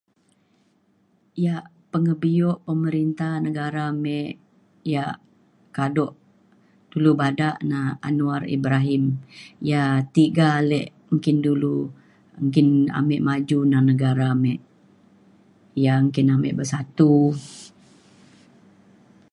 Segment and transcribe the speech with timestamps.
[1.45, 4.17] yak pengebio pemerinta negara me
[4.93, 5.15] yak
[5.75, 6.07] kado
[6.91, 9.03] kelu bada na Anwar Ibrahim.
[9.69, 9.83] ia’
[10.15, 11.77] tiga ale menggin dulu
[12.37, 12.69] menggin
[12.99, 14.53] ame maju na negara me.
[15.81, 17.11] ia’ menggin ame bersatu.